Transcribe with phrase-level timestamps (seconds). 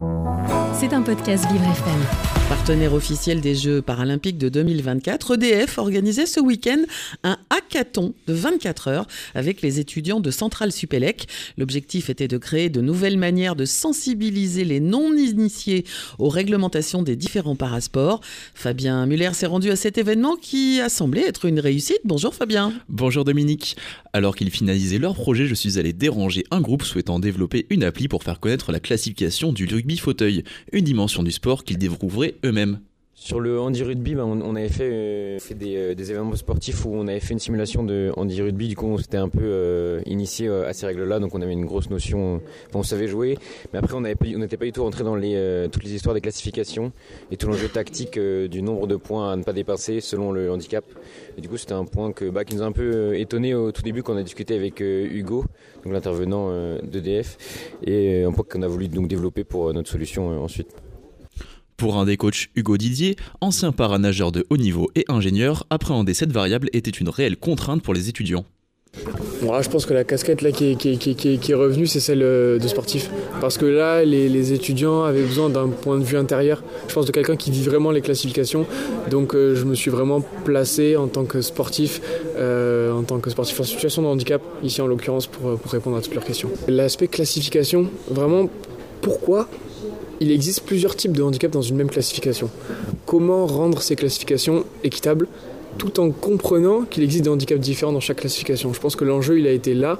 [0.00, 0.29] Mm-hmm.
[0.80, 2.30] C'est un podcast Vivre FM.
[2.48, 6.82] Partenaire officiel des Jeux paralympiques de 2024, EDF organisait ce week-end
[7.22, 9.06] un hackathon de 24 heures
[9.36, 11.28] avec les étudiants de Centrale Supélec.
[11.58, 15.84] L'objectif était de créer de nouvelles manières de sensibiliser les non-initiés
[16.18, 18.20] aux réglementations des différents parasports.
[18.54, 22.00] Fabien Muller s'est rendu à cet événement qui a semblé être une réussite.
[22.04, 22.72] Bonjour Fabien.
[22.88, 23.76] Bonjour Dominique.
[24.12, 28.08] Alors qu'ils finalisaient leur projet, je suis allé déranger un groupe souhaitant développer une appli
[28.08, 30.42] pour faire connaître la classification du rugby fauteuil,
[30.72, 32.80] une dimension du sport qu'ils découvriraient eux-mêmes.
[33.22, 37.06] Sur le handi rugby, ben, on, avait fait, euh, euh, des, événements sportifs où on
[37.06, 38.66] avait fait une simulation de handi rugby.
[38.66, 41.66] Du coup, on s'était un peu euh, initié à ces règles-là, donc on avait une
[41.66, 42.40] grosse notion.
[42.72, 43.36] on savait jouer,
[43.74, 46.92] mais après on n'était pas du tout rentré dans les, toutes les histoires des classifications
[47.30, 50.86] et tout l'enjeu tactique du nombre de points à ne pas dépasser selon le handicap.
[51.36, 53.70] Et du coup, c'était un point que, bah, qui nous a un peu étonné au
[53.70, 55.44] tout début quand on a discuté avec Hugo,
[55.84, 56.50] donc l'intervenant
[56.82, 57.36] d'EDF,
[57.84, 60.74] et un point qu'on a voulu donc développer pour notre solution ensuite.
[61.80, 66.30] Pour un des coachs Hugo Didier, ancien paranageur de haut niveau et ingénieur, appréhender cette
[66.30, 68.44] variable était une réelle contrainte pour les étudiants.
[69.40, 73.10] Je pense que la casquette là, qui, est, revenue c'est celle euh, de sportif.
[73.40, 76.62] Parce que là les, étudiants avaient besoin d'un point de vue intérieur.
[76.86, 78.66] Je pense de quelqu'un qui vit vraiment les classifications.
[79.10, 82.02] Donc euh, je me suis vraiment placé en tant que sportif,
[82.36, 86.02] euh, en tant que sportif en situation de handicap, ici en l'occurrence pour répondre à
[86.02, 86.50] toutes leurs questions.
[86.68, 88.50] L'aspect classification, vraiment
[89.00, 89.48] pourquoi
[90.20, 92.50] il existe plusieurs types de handicap dans une même classification.
[93.06, 95.26] Comment rendre ces classifications équitables
[95.78, 98.72] tout en comprenant qu'il existe des handicaps différents dans chaque classification?
[98.74, 99.98] Je pense que l'enjeu il a été là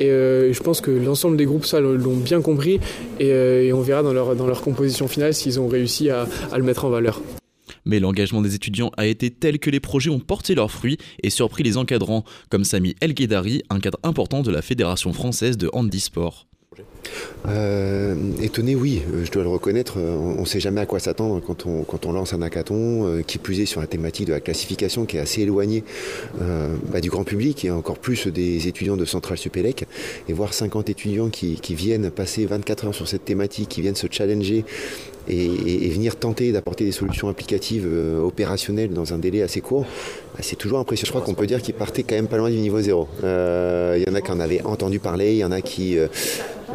[0.00, 2.80] et euh, je pense que l'ensemble des groupes ça l'ont bien compris
[3.20, 6.90] euh, et, on verra dans leur, composition finale s'ils ont réussi à, le mettre en
[6.90, 7.20] valeur.
[7.84, 11.30] Mais l'engagement des étudiants a été tel que les projets ont porté leurs fruits et
[11.30, 15.70] surpris les encadrants, comme Sami El Ghedari, un cadre important de la Fédération française de
[15.72, 16.48] handisport.
[17.46, 19.94] Euh, étonné, oui, euh, je dois le reconnaître.
[19.98, 23.22] Euh, on ne sait jamais à quoi s'attendre quand on, quand on lance un hackathon,
[23.26, 25.84] qui plus est sur la thématique de la classification qui est assez éloignée
[26.38, 29.86] bah, du grand public et encore plus des étudiants de Centrale Supélec.
[30.28, 33.94] Et voir 50 étudiants qui, qui, viennent passer 24 heures sur cette thématique, qui viennent
[33.94, 34.64] se challenger
[35.28, 37.88] et, venir tenter d'apporter des solutions applicatives
[38.22, 41.06] opérationnelles dans un délai assez court, bah, c'est toujours impressionnant.
[41.06, 43.08] Je crois qu'on peut dire qu'ils partaient quand même pas loin du niveau zéro.
[43.22, 45.98] Il y en a qui en avaient entendu parler, il y en a qui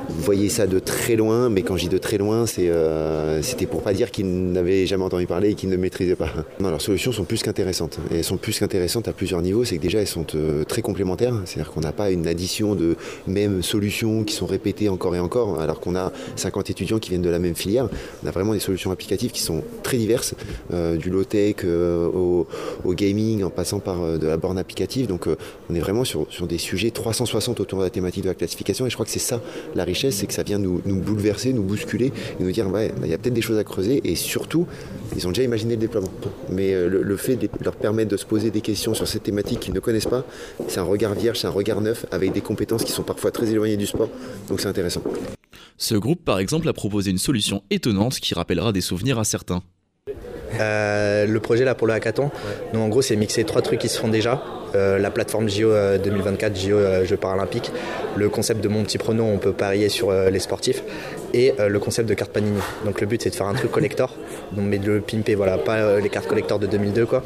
[0.10, 3.66] vous voyez ça de très loin, mais quand je dis de très loin, euh, c'était
[3.66, 6.30] pour pas dire qu'ils n'avaient jamais entendu parler et qu'ils ne maîtrisaient pas.
[6.60, 8.00] Non, leurs solutions sont plus qu'intéressantes.
[8.12, 9.64] Elles sont plus qu'intéressantes à plusieurs niveaux.
[9.64, 11.34] C'est que déjà, elles sont euh, très complémentaires.
[11.46, 12.96] C'est-à-dire qu'on n'a pas une addition de
[13.28, 17.22] mêmes solutions qui sont répétées encore et encore, alors qu'on a 50 étudiants qui viennent
[17.22, 17.88] de la même filière.
[18.24, 20.36] On a vraiment des solutions applicatives qui sont très diverses,
[20.74, 22.46] euh, du low-tech au,
[22.94, 25.08] gaming, en passant par de la borne applicative.
[25.08, 25.28] Donc,
[25.70, 28.86] on est vraiment sur, sur des sujets 360 autour de la thématique de la classification.
[28.86, 29.42] Et je crois que c'est ça
[29.76, 33.14] la c'est que ça vient nous, bouleverser, nous bousculer et nous dire ouais, il y
[33.14, 34.68] a peut-être des choses à creuser et surtout,
[35.16, 36.12] ils ont déjà imaginé le déploiement.
[36.50, 39.60] Mais euh, le, fait de leur permettre de se poser des questions sur cette thématique
[39.60, 40.26] qu'ils ne connaissent pas,
[40.68, 43.50] c'est un regard vierge, c'est un regard neuf avec des compétences qui sont parfois très
[43.52, 44.10] éloignées du sport.
[44.50, 45.04] Donc c'est intéressant.
[45.78, 49.64] Ce groupe, par exemple, a proposé une solution étonnante qui rappellera des souvenirs à certains.
[50.60, 52.32] Euh, le projet là pour le hackathon,
[52.74, 54.44] en gros c'est mixer trois trucs qui se font déjà.
[54.76, 55.72] Euh, la plateforme JO
[56.04, 57.72] 2024, JO Jeux paralympiques,
[58.16, 60.84] le concept de mon petit prono, on peut parier sur euh, les sportifs,
[61.34, 62.60] et le concept de carte Panini.
[62.86, 64.12] Donc le but c'est de faire un truc collector,
[64.52, 67.24] donc, mais de le pimper, voilà, pas les cartes collector de 2002 quoi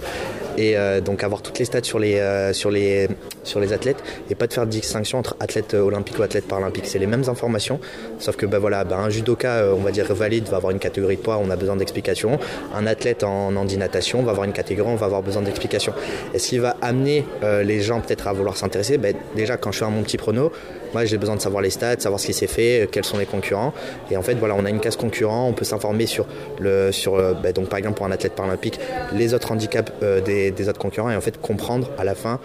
[0.57, 3.07] et euh, donc avoir toutes les stats sur les, euh, sur, les,
[3.43, 6.85] sur les athlètes et pas de faire de distinction entre athlète olympique ou athlète paralympique.
[6.87, 7.79] C'est les mêmes informations,
[8.19, 10.79] sauf que bah, voilà, bah, un judoka, euh, on va dire valide, va avoir une
[10.79, 12.39] catégorie de poids, on a besoin d'explications.
[12.75, 15.93] Un athlète en handinatation va avoir une catégorie, on va avoir besoin d'explications.
[16.33, 17.25] Et ce qui va amener
[17.63, 20.51] les gens peut-être à vouloir s'intéresser, bah, déjà quand je fais mon petit prono,
[20.93, 23.25] moi j'ai besoin de savoir les stats, savoir ce qui s'est fait, quels sont les
[23.25, 23.73] concurrents.
[24.09, 26.25] Et en fait, voilà, on a une case concurrent, on peut s'informer sur,
[26.59, 27.17] le, sur
[27.53, 28.79] donc par exemple pour un athlète paralympique,
[29.13, 29.91] les autres handicaps
[30.25, 32.39] des des, autres concurrents et en fait comprendre à la fin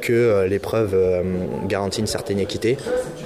[0.00, 1.22] que euh, l'épreuve euh,
[1.66, 2.76] garantit une certaine équité.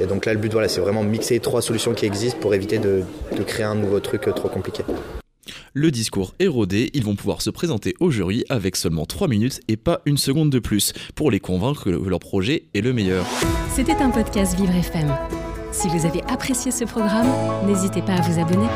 [0.00, 2.78] Et donc là, le but, voilà, c'est vraiment mixer trois solutions qui existent pour éviter
[2.78, 3.02] de,
[3.46, 4.82] créer un nouveau truc euh, trop compliqué.
[5.72, 9.60] Le discours est rodé, ils vont pouvoir se présenter au jury avec seulement 3 minutes
[9.68, 13.24] et pas une seconde de plus pour les convaincre que leur projet est le meilleur.
[13.74, 15.12] C'était un podcast Vivre FM.
[15.72, 17.28] Si vous avez apprécié ce programme,
[17.66, 18.66] n'hésitez pas à vous abonner.